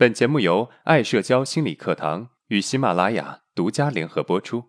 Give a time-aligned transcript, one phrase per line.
[0.00, 4.64] 本节目由爱社交心理课堂与喜马拉雅独家联合播出。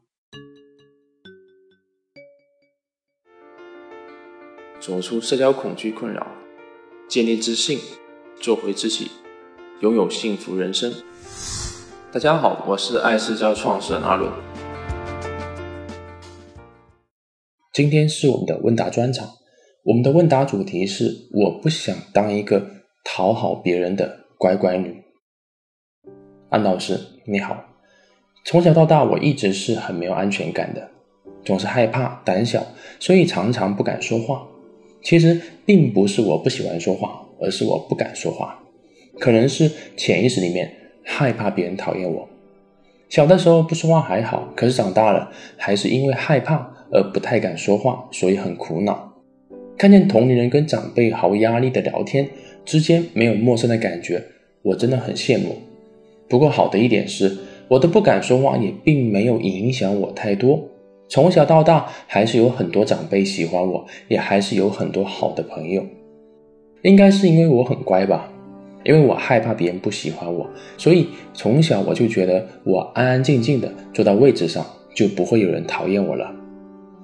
[4.82, 6.28] 走出社交恐惧困扰，
[7.08, 7.80] 建立自信，
[8.42, 9.10] 做回自己，
[9.80, 10.94] 拥有幸福人生。
[12.12, 14.30] 大家好，我是爱社交创始人阿伦。
[17.72, 19.30] 今天是我们的问答专场，
[19.86, 22.70] 我们的问答主题是：我不想当一个
[23.06, 25.02] 讨好别人的乖乖女。
[26.52, 27.64] 安老师，你好。
[28.44, 30.86] 从小到大，我一直是很没有安全感的，
[31.46, 32.62] 总是害怕、胆小，
[33.00, 34.46] 所以常常不敢说话。
[35.02, 38.62] 其实并不是我不喜欢说话，而是我不敢说话。
[39.18, 40.70] 可能是潜意识里面
[41.06, 42.28] 害怕别人讨厌我。
[43.08, 49.14] 小的时候不说话还好，可是长大了，还是因为害怕而不太敢说话，所以很苦恼。
[49.78, 52.30] 看见同龄人跟长辈毫无压力的聊天，
[52.66, 54.22] 之间没有陌生的感觉，
[54.64, 55.56] 我真的很羡慕。
[56.32, 60.58] 不过好的一点是，我都不敢说话，也并没有影响我太多。
[61.10, 65.84] 从小到大，还是有很多长辈喜欢我，也还是有很多好的朋友。
[66.84, 68.32] 应该是因为我很乖吧，
[68.86, 74.66] 因为我害怕别人不喜欢我，所以从小我就觉得我安安静静的坐到位置上，
[74.96, 76.34] 就不会有人讨厌我了。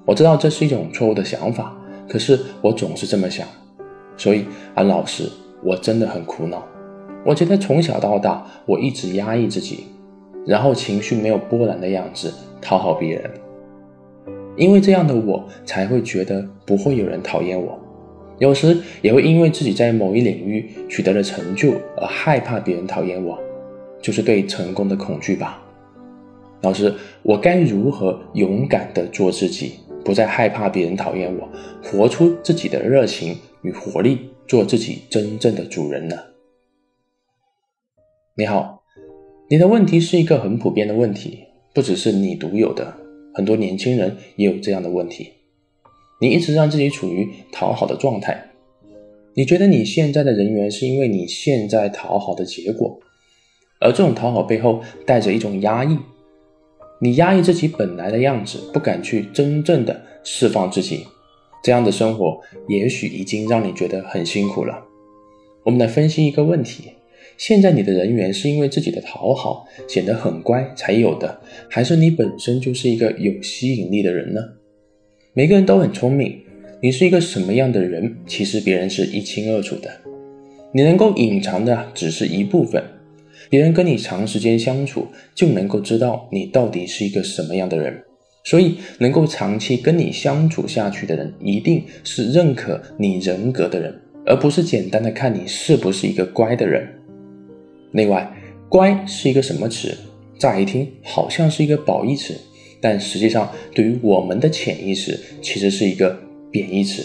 [0.06, 1.76] 我知道这是一种错误的想法，
[2.08, 3.46] 可是我总是这么想，
[4.16, 5.24] 所以安老师，
[5.62, 6.66] 我真的很苦恼。
[7.28, 9.80] 我觉得从小到大，我一直压抑自己，
[10.46, 13.30] 然后情绪没有波澜的样子讨好别人，
[14.56, 17.78] 因为这样的我才会觉得不会有人讨厌我。
[18.38, 23.38] 有时也会因为自己在某一领域取得了成就而害怕别人讨厌我，
[24.00, 25.62] 就是对成功的恐惧吧。
[26.62, 31.46] 老师，我该如何勇敢地做自己，不再害怕别人讨厌我，
[31.82, 36.16] 活出自己的热情与活力，做自己真正的主人呢？
[38.38, 38.84] 你好，
[39.50, 41.42] 你的问题是一个很普遍的问题，
[41.74, 42.96] 不只是你独有的，
[43.34, 45.30] 很多年轻人也有这样的问题。
[46.20, 48.50] 你一直让自己处于讨好的状态，
[49.34, 53.00] 你觉得你现在的人缘是因为你现在讨好的结果，
[53.80, 55.98] 而这种讨好背后带着一种压抑，
[57.00, 61.04] 你压抑自己本来的样子，不敢去真正的释放自己，
[61.64, 64.80] 这样的生活也许已经让你觉得很辛苦了。
[65.64, 66.92] 我们来分析一个问题。
[67.38, 71.40] 现在你的人缘是因为自己的讨好显得很乖才有的，
[71.70, 74.40] 还是你本身就是一个有吸引力的人呢？
[75.34, 76.36] 每个人都很聪明，
[76.82, 79.88] 你是一个什么样的人，其实别人是一清二楚的。
[80.72, 82.82] 你能够隐藏的只是一部分，
[83.48, 88.02] 别人跟你长时间相处就能够知道你到底是一个什么样的人。
[88.42, 93.94] 所以，能够长期跟你相处下去的人，一定是认可你人格的人，
[94.26, 96.88] 而不是简单的看你是不是一个乖的人。
[97.98, 98.32] 另外，
[98.68, 99.92] 乖是一个什么词？
[100.38, 102.32] 乍一听好像是一个褒义词，
[102.80, 106.16] 但实际上对于我们的潜意识，其实是一个
[106.48, 107.04] 贬义词。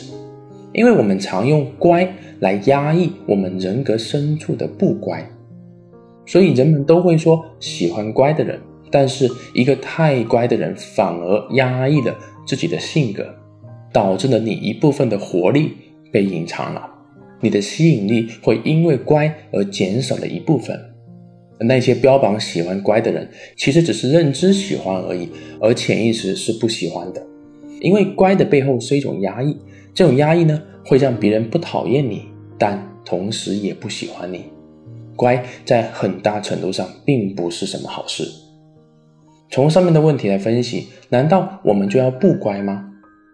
[0.71, 2.07] 因为我们常用乖
[2.41, 5.27] 来压抑我们人格深处的不乖，
[6.27, 8.59] 所以人们都会说喜欢乖的人。
[8.91, 12.15] 但是一个太乖的人，反而压抑了
[12.45, 13.25] 自己的性格，
[13.91, 15.71] 导致了你一部分的活力
[16.11, 16.87] 被隐藏了。
[17.43, 20.79] 你的吸引力会因为乖而减少了一部分，
[21.59, 27.21] 那些标榜喜欢乖的人，其实只是认知喜欢而已，而潜意识是不喜欢的。
[27.81, 29.57] 因为乖的背后是一种压抑，
[29.93, 32.23] 这种压抑呢，会让别人不讨厌你，
[32.57, 34.45] 但同时也不喜欢你。
[35.15, 38.23] 乖在很大程度上并不是什么好事。
[39.51, 42.89] 从上面的问题来分析，难道我们就要不乖吗？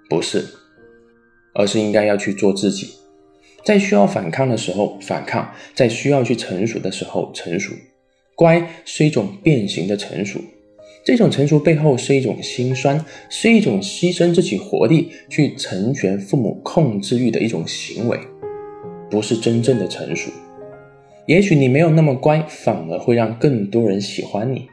[0.09, 0.43] 不是，
[1.53, 2.98] 而是应该要去做自己。
[3.63, 7.73] 在需要反抗的时候反抗，在需要去成熟的时候成熟。
[8.35, 10.39] 乖是一种变形的成熟，
[11.03, 18.17] 这种成熟背后是一种心酸，是一种牺牲自己活力去成全父母控制欲的一种行为，
[19.11, 20.31] 不是真正的成熟。
[21.25, 24.67] 也许你没有那么乖，反而会让更多人喜欢你，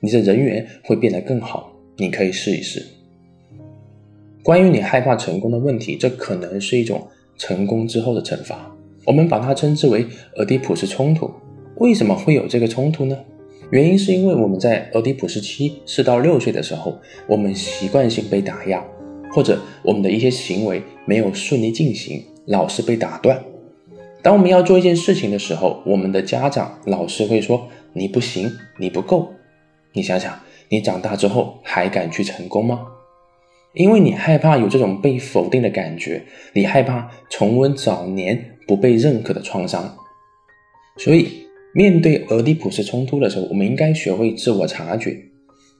[0.00, 1.70] 你的人缘会变得更好。
[1.98, 2.82] 你可以试一试。
[4.42, 7.06] 关于你害怕成功的问题，这可能是一种。
[7.40, 8.70] 成功之后的惩罚，
[9.06, 10.06] 我们把它称之为
[10.36, 11.30] 俄狄浦斯冲突。
[11.76, 13.16] 为什么会有这个冲突呢？
[13.70, 18.84] 原因是因为我们在俄狄浦斯期四到六岁的时候，我们习惯性被打压，
[19.32, 23.42] 或者我们的一些行为没有顺利进行，老是被打断。
[24.20, 29.32] 当我们要做一件事情的时候，我们的家长、老师会说：“你不行，你不够。”
[29.94, 30.38] 你想想，
[30.68, 32.80] 你长大之后还敢去成功吗？
[33.74, 36.22] 因为你害怕有这种被否定的感觉，
[36.54, 39.96] 你害怕重温早年不被认可的创伤，
[40.98, 41.28] 所以
[41.72, 45.16] 面对俄狄浦斯冲突的时候，我们应该学会自我察觉。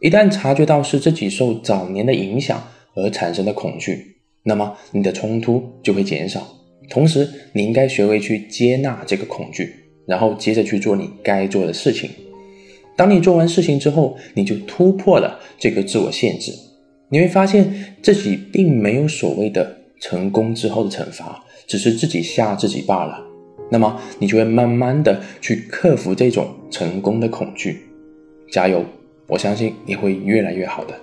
[0.01, 2.63] 一旦察觉到是自己受早年的影响
[2.95, 6.47] 而产生的恐惧，那么你的冲突就会减少。
[6.89, 9.75] 同时，你应该学会去接纳这个恐惧，
[10.07, 12.09] 然后接着去做你该做的事情。
[12.97, 16.53] 当你做完事情之后，你就突破了这个自我限制。
[17.13, 23.21] 你会发现自己并没有所谓的成功之后的惩罚，只是自己吓自己罢了。
[23.69, 27.83] 那么，你就会慢慢的去克服这种成功的恐惧。
[28.53, 28.85] 加油！
[29.27, 30.95] 我相信你会越来越好的。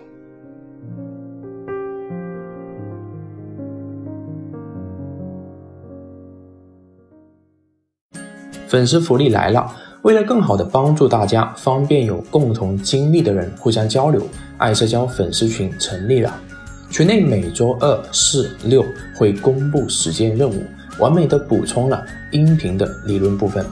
[8.68, 9.87] 粉丝福利来了！
[10.08, 14.26] 为了更好的帮助大家，方便有共同经历的人互相交流，
[14.58, 16.34] 爱社交粉丝群成立了。
[16.90, 18.86] 群内每周二、四、六
[19.18, 20.64] 会公布实践任务，
[20.98, 23.66] 完美的补充了音频的理论部分。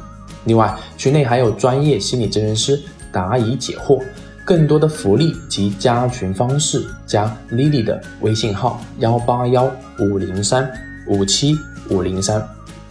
[0.43, 2.77] 另外，群内还有专业心理咨询师
[3.13, 4.03] 答疑解惑。
[4.43, 10.69] 更多的福利及加群方式，加 Lily 的微信号幺八幺五零三
[11.07, 11.55] 五七
[11.89, 12.45] 五零三，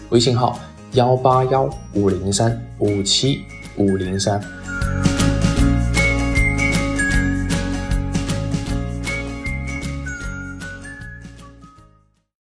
[0.09, 0.59] 微信号
[0.95, 3.45] 幺八幺五零三五七
[3.77, 4.41] 五零三。